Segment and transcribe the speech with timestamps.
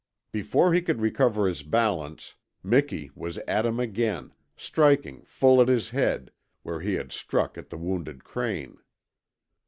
[0.31, 5.91] Before he could recover his balance Miki was at him again, striking full at his
[5.91, 6.31] head,
[6.63, 8.79] where he had struck at the wounded crane.